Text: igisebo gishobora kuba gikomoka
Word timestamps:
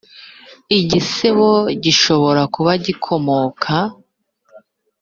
igisebo 0.79 1.49
gishobora 1.83 2.41
kuba 2.53 2.71
gikomoka 2.85 3.73